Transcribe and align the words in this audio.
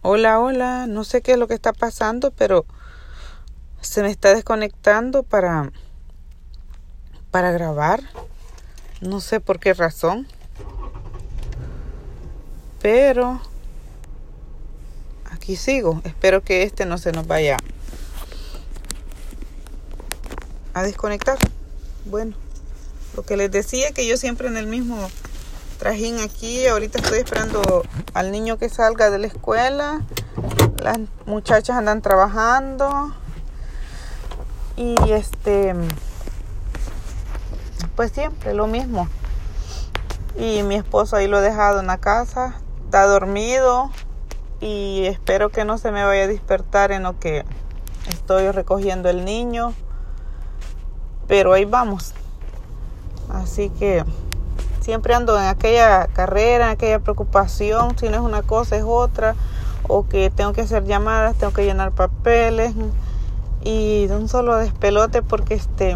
Hola, 0.00 0.38
hola, 0.38 0.86
no 0.86 1.02
sé 1.02 1.22
qué 1.22 1.32
es 1.32 1.38
lo 1.38 1.48
que 1.48 1.54
está 1.54 1.72
pasando, 1.72 2.30
pero 2.30 2.64
se 3.80 4.00
me 4.02 4.10
está 4.10 4.32
desconectando 4.32 5.24
para 5.24 5.72
para 7.32 7.50
grabar. 7.50 8.00
No 9.00 9.20
sé 9.20 9.40
por 9.40 9.58
qué 9.58 9.74
razón. 9.74 10.28
Pero 12.80 13.40
aquí 15.32 15.56
sigo. 15.56 16.00
Espero 16.04 16.44
que 16.44 16.62
este 16.62 16.86
no 16.86 16.96
se 16.98 17.10
nos 17.10 17.26
vaya 17.26 17.56
a 20.74 20.84
desconectar. 20.84 21.38
Bueno, 22.04 22.36
lo 23.16 23.24
que 23.24 23.36
les 23.36 23.50
decía 23.50 23.90
que 23.90 24.06
yo 24.06 24.16
siempre 24.16 24.46
en 24.46 24.58
el 24.58 24.68
mismo 24.68 25.10
trajín 25.78 26.18
aquí. 26.20 26.66
Ahorita 26.66 26.98
estoy 26.98 27.18
esperando 27.18 27.82
al 28.12 28.30
niño 28.32 28.58
que 28.58 28.68
salga 28.68 29.10
de 29.10 29.18
la 29.18 29.28
escuela. 29.28 30.02
Las 30.82 30.98
muchachas 31.26 31.76
andan 31.76 32.02
trabajando. 32.02 33.14
Y 34.76 34.94
este, 35.10 35.74
pues 37.96 38.12
siempre 38.12 38.54
lo 38.54 38.66
mismo. 38.66 39.08
Y 40.36 40.62
mi 40.62 40.74
esposo 40.74 41.16
ahí 41.16 41.26
lo 41.26 41.38
he 41.38 41.42
dejado 41.42 41.80
en 41.80 41.86
la 41.86 41.98
casa. 41.98 42.56
Está 42.84 43.06
dormido. 43.06 43.90
Y 44.60 45.04
espero 45.06 45.50
que 45.50 45.64
no 45.64 45.78
se 45.78 45.92
me 45.92 46.04
vaya 46.04 46.24
a 46.24 46.26
despertar 46.26 46.90
en 46.90 47.04
lo 47.04 47.18
que 47.18 47.44
estoy 48.08 48.50
recogiendo 48.50 49.08
el 49.08 49.24
niño. 49.24 49.72
Pero 51.26 51.52
ahí 51.52 51.64
vamos. 51.64 52.14
Así 53.28 53.70
que 53.70 54.04
siempre 54.88 55.14
ando 55.14 55.38
en 55.38 55.44
aquella 55.44 56.06
carrera, 56.06 56.64
en 56.64 56.70
aquella 56.70 56.98
preocupación, 56.98 57.98
si 57.98 58.08
no 58.08 58.14
es 58.14 58.22
una 58.22 58.40
cosa 58.40 58.74
es 58.74 58.84
otra, 58.86 59.34
o 59.86 60.08
que 60.08 60.30
tengo 60.30 60.54
que 60.54 60.62
hacer 60.62 60.84
llamadas, 60.84 61.36
tengo 61.36 61.52
que 61.52 61.66
llenar 61.66 61.92
papeles 61.92 62.72
y 63.62 64.06
de 64.06 64.16
un 64.16 64.30
solo 64.30 64.56
despelote 64.56 65.20
porque 65.20 65.52
este 65.52 65.94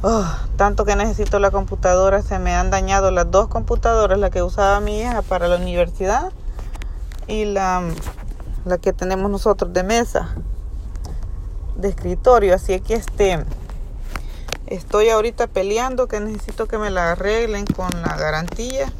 oh, 0.00 0.24
tanto 0.56 0.86
que 0.86 0.96
necesito 0.96 1.38
la 1.38 1.50
computadora, 1.50 2.22
se 2.22 2.38
me 2.38 2.54
han 2.54 2.70
dañado 2.70 3.10
las 3.10 3.30
dos 3.30 3.48
computadoras, 3.48 4.18
la 4.18 4.30
que 4.30 4.42
usaba 4.42 4.80
mi 4.80 5.00
hija 5.00 5.20
para 5.20 5.48
la 5.48 5.56
universidad 5.56 6.32
y 7.26 7.44
la, 7.44 7.82
la 8.64 8.78
que 8.78 8.94
tenemos 8.94 9.30
nosotros 9.30 9.70
de 9.74 9.82
mesa, 9.82 10.34
de 11.76 11.90
escritorio, 11.90 12.54
así 12.54 12.80
que 12.80 12.94
este 12.94 13.44
Estoy 14.70 15.08
ahorita 15.08 15.46
peleando 15.46 16.08
que 16.08 16.20
necesito 16.20 16.68
que 16.68 16.76
me 16.76 16.90
la 16.90 17.12
arreglen 17.12 17.64
con 17.64 17.88
la 18.02 18.16
garantía. 18.16 18.92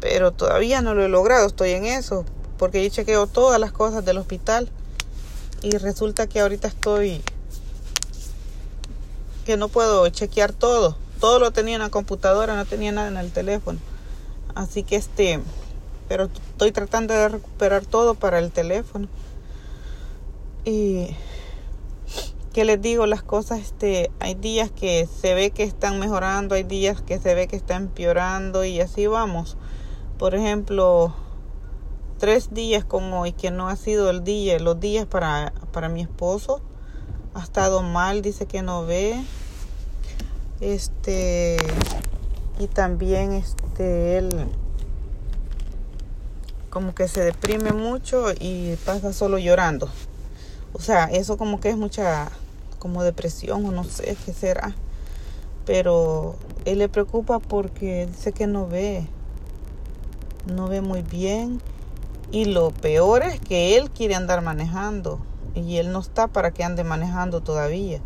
Pero 0.00 0.30
todavía 0.30 0.80
no 0.80 0.94
lo 0.94 1.04
he 1.04 1.08
logrado. 1.08 1.48
Estoy 1.48 1.72
en 1.72 1.86
eso. 1.86 2.24
Porque 2.56 2.82
yo 2.84 2.88
chequeo 2.88 3.26
todas 3.26 3.58
las 3.58 3.72
cosas 3.72 4.04
del 4.04 4.18
hospital. 4.18 4.70
Y 5.62 5.76
resulta 5.76 6.28
que 6.28 6.38
ahorita 6.38 6.68
estoy... 6.68 7.20
Que 9.44 9.56
no 9.56 9.68
puedo 9.68 10.08
chequear 10.08 10.52
todo. 10.52 10.96
Todo 11.18 11.40
lo 11.40 11.50
tenía 11.50 11.74
en 11.74 11.82
la 11.82 11.90
computadora. 11.90 12.54
No 12.54 12.64
tenía 12.64 12.92
nada 12.92 13.08
en 13.08 13.16
el 13.16 13.32
teléfono. 13.32 13.80
Así 14.54 14.84
que 14.84 14.94
este... 14.94 15.40
Pero 16.08 16.24
estoy 16.52 16.70
tratando 16.70 17.12
de 17.12 17.28
recuperar 17.28 17.86
todo 17.86 18.14
para 18.14 18.38
el 18.38 18.52
teléfono. 18.52 19.08
Y 20.64 21.16
que 22.52 22.64
les 22.64 22.80
digo 22.82 23.06
las 23.06 23.22
cosas 23.22 23.60
este 23.60 24.10
hay 24.18 24.34
días 24.34 24.70
que 24.72 25.06
se 25.06 25.34
ve 25.34 25.52
que 25.52 25.62
están 25.62 26.00
mejorando 26.00 26.56
hay 26.56 26.64
días 26.64 27.00
que 27.00 27.18
se 27.18 27.34
ve 27.34 27.46
que 27.46 27.56
están 27.56 27.84
empeorando 27.84 28.64
y 28.64 28.80
así 28.80 29.06
vamos. 29.06 29.56
Por 30.18 30.34
ejemplo 30.34 31.14
tres 32.18 32.52
días 32.52 32.84
como 32.84 33.20
hoy 33.22 33.32
que 33.32 33.50
no 33.50 33.68
ha 33.68 33.76
sido 33.76 34.10
el 34.10 34.24
día 34.24 34.58
los 34.58 34.80
días 34.80 35.06
para 35.06 35.52
para 35.72 35.88
mi 35.88 36.02
esposo 36.02 36.60
ha 37.34 37.42
estado 37.42 37.82
mal 37.82 38.22
dice 38.22 38.46
que 38.46 38.62
no 38.62 38.84
ve. 38.84 39.22
Este 40.60 41.56
y 42.58 42.66
también 42.66 43.32
este 43.32 44.18
él 44.18 44.48
como 46.68 46.94
que 46.94 47.08
se 47.08 47.22
deprime 47.22 47.72
mucho 47.72 48.26
y 48.38 48.76
pasa 48.84 49.12
solo 49.12 49.38
llorando 49.38 49.88
o 50.72 50.80
sea, 50.80 51.04
eso 51.04 51.36
como 51.36 51.60
que 51.60 51.70
es 51.70 51.76
mucha 51.76 52.30
como 52.78 53.02
depresión 53.02 53.64
o 53.66 53.70
no 53.70 53.84
sé 53.84 54.16
qué 54.24 54.32
será. 54.32 54.74
Pero 55.66 56.36
él 56.64 56.78
le 56.78 56.88
preocupa 56.88 57.38
porque 57.38 58.06
dice 58.06 58.32
que 58.32 58.46
no 58.46 58.66
ve. 58.66 59.06
No 60.46 60.68
ve 60.68 60.80
muy 60.80 61.02
bien. 61.02 61.60
Y 62.32 62.46
lo 62.46 62.70
peor 62.70 63.22
es 63.22 63.40
que 63.40 63.76
él 63.76 63.90
quiere 63.90 64.14
andar 64.14 64.42
manejando. 64.42 65.20
Y 65.54 65.76
él 65.76 65.92
no 65.92 66.00
está 66.00 66.28
para 66.28 66.52
que 66.52 66.64
ande 66.64 66.84
manejando 66.84 67.40
todavía. 67.40 68.00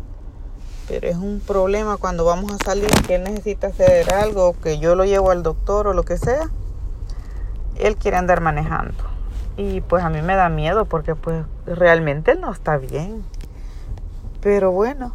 Pero 0.87 1.07
es 1.07 1.15
un 1.15 1.39
problema 1.39 1.97
cuando 1.97 2.25
vamos 2.25 2.51
a 2.51 2.63
salir 2.63 2.89
que 3.07 3.15
él 3.15 3.23
necesita 3.23 3.67
hacer 3.67 4.13
algo, 4.13 4.53
que 4.61 4.77
yo 4.77 4.95
lo 4.95 5.05
llevo 5.05 5.31
al 5.31 5.41
doctor 5.41 5.87
o 5.87 5.93
lo 5.93 6.03
que 6.03 6.17
sea. 6.17 6.51
Él 7.77 7.95
quiere 7.97 8.17
andar 8.17 8.41
manejando. 8.41 9.14
Y 9.57 9.81
pues 9.81 10.03
a 10.03 10.09
mí 10.09 10.21
me 10.21 10.35
da 10.35 10.49
miedo 10.49 10.85
porque 10.85 11.15
pues 11.15 11.45
realmente 11.65 12.35
no 12.35 12.51
está 12.51 12.77
bien. 12.77 13.23
Pero 14.41 14.71
bueno, 14.71 15.13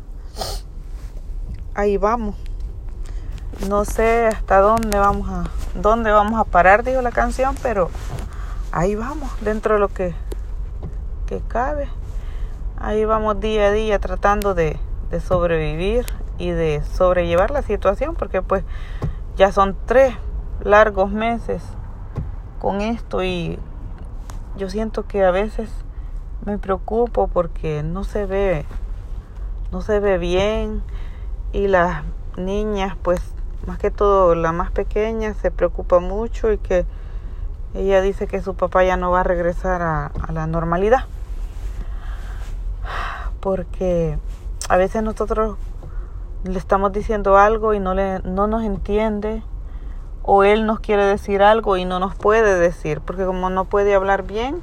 ahí 1.75 1.97
vamos. 1.97 2.37
No 3.69 3.84
sé 3.84 4.27
hasta 4.27 4.61
dónde 4.61 4.99
vamos 4.99 5.29
a 5.29 5.45
dónde 5.75 6.11
vamos 6.11 6.39
a 6.39 6.45
parar, 6.45 6.83
dijo 6.83 7.03
la 7.03 7.12
canción, 7.12 7.55
pero 7.62 7.91
ahí 8.73 8.95
vamos, 8.95 9.31
dentro 9.41 9.75
de 9.75 9.81
lo 9.81 9.89
que, 9.89 10.15
que 11.27 11.41
cabe. 11.41 11.89
Ahí 12.79 13.05
vamos 13.05 13.41
día 13.41 13.67
a 13.67 13.71
día 13.71 13.99
tratando 13.99 14.55
de, 14.55 14.79
de 15.11 15.21
sobrevivir 15.21 16.06
y 16.39 16.50
de 16.50 16.83
sobrellevar 16.93 17.50
la 17.50 17.62
situación, 17.62 18.15
porque 18.15 18.43
pues 18.43 18.65
ya 19.37 19.53
son 19.53 19.77
tres 19.87 20.15
largos 20.62 21.11
meses 21.11 21.62
con 22.59 22.81
esto 22.81 23.23
y 23.23 23.59
yo 24.56 24.69
siento 24.69 25.06
que 25.06 25.25
a 25.25 25.31
veces 25.31 25.71
me 26.44 26.59
preocupo 26.59 27.28
porque 27.28 27.83
no 27.83 28.05
se 28.05 28.27
ve, 28.27 28.65
no 29.72 29.81
se 29.83 30.00
ve 30.00 30.19
bien 30.19 30.83
y 31.53 31.69
las 31.69 32.03
niñas, 32.37 32.97
pues 33.03 33.21
más 33.66 33.78
que 33.78 33.91
todo 33.91 34.34
la 34.34 34.53
más 34.53 34.71
pequeña, 34.71 35.34
se 35.34 35.50
preocupa 35.50 35.99
mucho 35.99 36.50
y 36.53 36.59
que 36.59 36.87
ella 37.75 38.00
dice 38.00 38.27
que 38.27 38.43
su 38.43 38.55
papá 38.55 38.84
ya 38.84 38.97
no 38.97 39.11
va 39.11 39.21
a 39.21 39.25
regresar 39.25 39.83
a, 39.83 40.11
la 40.33 40.47
normalidad. 40.47 41.05
Porque 43.41 44.19
a 44.69 44.77
veces 44.77 45.03
nosotros 45.03 45.56
le 46.44 46.59
estamos 46.59 46.93
diciendo 46.93 47.37
algo 47.37 47.75
y 47.75 47.81
no, 47.81 47.94
le, 47.94 48.21
no 48.21 48.47
nos 48.47 48.65
entiende 48.65 49.43
o 50.33 50.45
él 50.45 50.65
nos 50.65 50.79
quiere 50.79 51.05
decir 51.07 51.43
algo 51.43 51.77
y 51.77 51.85
no 51.85 51.99
nos 51.99 52.15
puede 52.15 52.57
decir, 52.57 53.01
porque 53.01 53.25
como 53.25 53.51
no 53.51 53.65
puede 53.65 53.97
hablar 53.97 54.23
bien, 54.23 54.63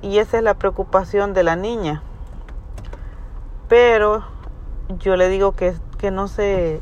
y 0.00 0.16
esa 0.16 0.38
es 0.38 0.42
la 0.42 0.54
preocupación 0.54 1.34
de 1.34 1.42
la 1.42 1.56
niña. 1.56 2.02
Pero 3.68 4.24
yo 4.98 5.16
le 5.16 5.28
digo 5.28 5.52
que, 5.52 5.74
que 5.98 6.10
no 6.10 6.26
se 6.26 6.80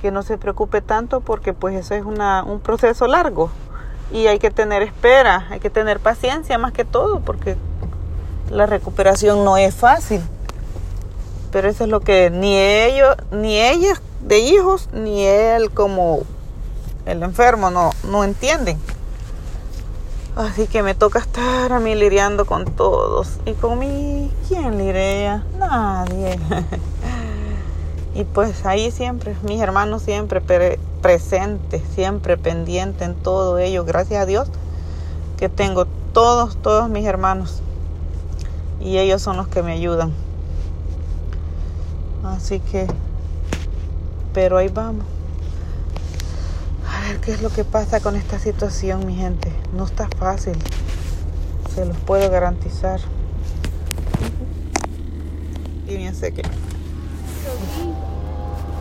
que 0.00 0.10
no 0.10 0.24
se 0.24 0.38
preocupe 0.38 0.80
tanto 0.80 1.20
porque 1.20 1.52
pues 1.52 1.76
eso 1.76 1.94
es 1.94 2.04
una, 2.04 2.42
un 2.42 2.58
proceso 2.58 3.06
largo 3.06 3.48
y 4.10 4.26
hay 4.26 4.40
que 4.40 4.50
tener 4.50 4.82
espera, 4.82 5.46
hay 5.50 5.60
que 5.60 5.70
tener 5.70 6.00
paciencia 6.00 6.58
más 6.58 6.72
que 6.72 6.84
todo 6.84 7.20
porque 7.20 7.56
la 8.50 8.66
recuperación 8.66 9.44
no 9.44 9.56
es 9.56 9.72
fácil. 9.72 10.20
Pero 11.52 11.68
eso 11.68 11.84
es 11.84 11.90
lo 11.90 12.00
que 12.00 12.30
ni 12.30 12.58
ellos, 12.58 13.14
ni 13.30 13.60
ellas 13.60 14.02
de 14.20 14.40
hijos, 14.40 14.88
ni 14.92 15.24
él 15.24 15.70
como 15.70 16.24
el 17.06 17.22
enfermo 17.22 17.70
no, 17.70 17.90
no 18.08 18.24
entienden. 18.24 18.78
Así 20.36 20.66
que 20.66 20.82
me 20.82 20.94
toca 20.94 21.18
estar 21.18 21.72
a 21.72 21.80
mí 21.80 21.94
lidiando 21.94 22.46
con 22.46 22.64
todos. 22.64 23.38
¿Y 23.44 23.52
con 23.52 23.78
mí 23.78 24.30
quién 24.48 24.78
lidia? 24.78 25.44
Nadie. 25.58 26.38
y 28.14 28.24
pues 28.24 28.64
ahí 28.64 28.90
siempre, 28.90 29.36
mis 29.42 29.60
hermanos 29.60 30.02
siempre 30.02 30.40
presentes, 31.02 31.82
siempre 31.94 32.38
pendientes 32.38 33.06
en 33.06 33.14
todo 33.14 33.58
ello. 33.58 33.84
Gracias 33.84 34.22
a 34.22 34.26
Dios 34.26 34.48
que 35.36 35.48
tengo 35.48 35.86
todos, 36.14 36.56
todos 36.56 36.88
mis 36.88 37.04
hermanos. 37.04 37.60
Y 38.80 38.98
ellos 38.98 39.20
son 39.20 39.36
los 39.36 39.48
que 39.48 39.62
me 39.62 39.72
ayudan. 39.72 40.12
Así 42.24 42.60
que, 42.60 42.86
pero 44.32 44.56
ahí 44.56 44.68
vamos 44.68 45.04
qué 47.20 47.32
es 47.32 47.42
lo 47.42 47.50
que 47.50 47.64
pasa 47.64 48.00
con 48.00 48.16
esta 48.16 48.38
situación, 48.38 49.06
mi 49.06 49.14
gente. 49.14 49.52
No 49.74 49.84
está 49.84 50.08
fácil. 50.18 50.54
Se 51.74 51.84
los 51.84 51.96
puedo 51.98 52.30
garantizar. 52.30 53.00
Give 55.86 55.98
me 55.98 56.08
a 56.08 56.14
second. 56.14 56.48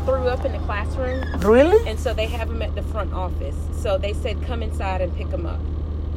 threw 0.05 0.27
up 0.27 0.45
in 0.45 0.51
the 0.51 0.59
classroom. 0.59 1.23
Really? 1.41 1.77
And 1.87 1.99
so 1.99 2.13
they 2.13 2.25
have 2.27 2.49
him 2.49 2.61
at 2.61 2.73
the 2.75 2.81
front 2.83 3.13
office. 3.13 3.55
So 3.81 3.97
they 3.97 4.13
said, 4.13 4.41
come 4.45 4.63
inside 4.63 5.01
and 5.01 5.15
pick 5.15 5.27
him 5.27 5.45
up. 5.45 5.59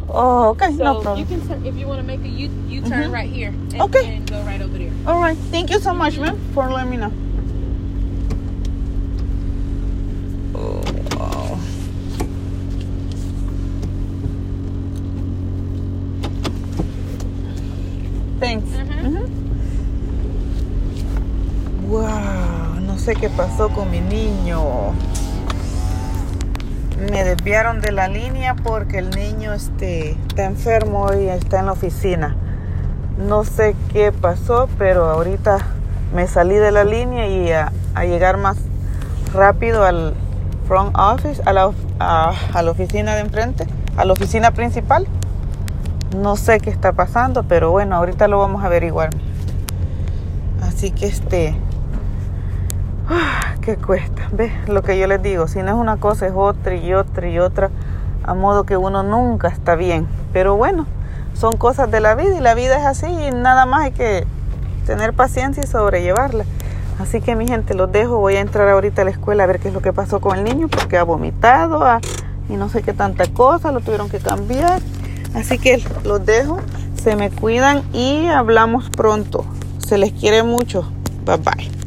Oh, 0.08 0.50
okay, 0.50 0.70
So 0.76 0.84
no 0.84 0.96
you 0.96 1.02
problem. 1.02 1.26
can 1.26 1.48
turn 1.48 1.66
if 1.66 1.74
you 1.76 1.86
want 1.86 2.00
to 2.00 2.06
make 2.06 2.20
a 2.20 2.28
U 2.28 2.50
U 2.68 2.82
turn 2.82 3.10
right 3.10 3.28
here. 3.30 3.48
And, 3.48 3.80
Okay. 3.82 4.16
And 4.16 4.30
go 4.30 4.42
right 4.42 4.60
over 4.60 4.76
there. 4.76 4.92
All 5.06 5.20
right. 5.20 5.36
Thank 5.50 5.70
you 5.70 5.80
so 5.80 5.94
much, 5.94 6.18
ma'am, 6.18 6.38
for 6.52 6.68
letting 6.70 6.90
me 6.90 6.96
know. 6.98 7.12
Sé 23.04 23.14
qué 23.16 23.28
pasó 23.28 23.68
con 23.68 23.90
mi 23.90 24.00
niño. 24.00 24.62
Me 27.10 27.22
desviaron 27.22 27.82
de 27.82 27.92
la 27.92 28.08
línea 28.08 28.54
porque 28.54 28.96
el 28.96 29.10
niño 29.10 29.52
este, 29.52 30.12
está 30.12 30.46
enfermo 30.46 31.12
y 31.12 31.28
está 31.28 31.60
en 31.60 31.66
la 31.66 31.72
oficina. 31.72 32.34
No 33.18 33.44
sé 33.44 33.76
qué 33.92 34.10
pasó, 34.10 34.70
pero 34.78 35.10
ahorita 35.10 35.58
me 36.14 36.26
salí 36.26 36.54
de 36.54 36.72
la 36.72 36.84
línea 36.84 37.26
y 37.26 37.52
a, 37.52 37.72
llegar 38.06 38.38
más 38.38 38.56
rápido 39.34 39.84
al 39.84 40.14
front 40.66 40.96
office, 40.96 41.42
a 41.44 41.52
la, 41.52 41.72
a 41.98 42.62
la 42.62 42.70
oficina 42.70 43.16
de 43.16 43.20
enfrente, 43.20 43.66
a 43.98 44.06
la 44.06 44.14
oficina 44.14 44.52
principal. 44.52 45.06
No 46.16 46.36
sé 46.36 46.58
qué 46.58 46.70
está 46.70 46.92
pasando, 46.92 47.42
pero 47.42 47.70
bueno, 47.70 47.96
ahorita 47.96 48.28
lo 48.28 48.38
vamos 48.38 48.62
a 48.62 48.66
averiguar. 48.68 49.10
Así 50.62 50.90
que 50.90 51.06
este, 51.06 51.54
¿qué 53.60 53.76
cuesta? 53.76 54.28
¿Ves? 54.32 54.52
Lo 54.68 54.82
que 54.82 54.98
yo 54.98 55.06
les 55.06 55.22
digo, 55.22 55.48
si 55.48 55.62
no 55.62 55.68
es 55.68 55.74
una 55.74 55.96
cosa 55.96 56.26
es 56.26 56.32
otra 56.34 56.74
y 56.74 56.94
otra 56.94 57.28
y 57.28 57.38
otra, 57.38 57.70
a 58.22 58.34
modo 58.34 58.64
que 58.64 58.76
uno 58.76 59.02
nunca 59.02 59.48
está 59.48 59.74
bien. 59.74 60.06
Pero 60.32 60.56
bueno, 60.56 60.86
son 61.34 61.56
cosas 61.56 61.90
de 61.90 62.00
la 62.00 62.14
vida 62.14 62.36
y 62.36 62.40
la 62.40 62.54
vida 62.54 62.78
es 62.78 62.86
así 62.86 63.06
y 63.06 63.30
nada 63.30 63.66
más 63.66 63.82
hay 63.82 63.92
que 63.92 64.26
tener 64.86 65.12
paciencia 65.12 65.62
y 65.62 65.66
sobrellevarla. 65.66 66.44
Así 66.98 67.20
que 67.20 67.34
mi 67.34 67.46
gente, 67.46 67.74
los 67.74 67.90
dejo, 67.90 68.18
voy 68.18 68.36
a 68.36 68.40
entrar 68.40 68.68
ahorita 68.68 69.02
a 69.02 69.04
la 69.04 69.10
escuela 69.10 69.44
a 69.44 69.46
ver 69.46 69.58
qué 69.58 69.68
es 69.68 69.74
lo 69.74 69.82
que 69.82 69.92
pasó 69.92 70.20
con 70.20 70.38
el 70.38 70.44
niño 70.44 70.68
porque 70.68 70.96
ha 70.96 71.02
vomitado 71.02 71.84
y 72.48 72.56
no 72.56 72.68
sé 72.68 72.82
qué 72.82 72.92
tanta 72.92 73.26
cosa, 73.26 73.72
lo 73.72 73.80
tuvieron 73.80 74.08
que 74.08 74.18
cambiar. 74.18 74.80
Así 75.34 75.58
que 75.58 75.82
los 76.04 76.24
dejo, 76.24 76.58
se 77.02 77.16
me 77.16 77.30
cuidan 77.30 77.82
y 77.92 78.26
hablamos 78.28 78.90
pronto. 78.90 79.44
Se 79.78 79.98
les 79.98 80.12
quiere 80.12 80.44
mucho. 80.44 80.88
Bye 81.24 81.38
bye. 81.38 81.83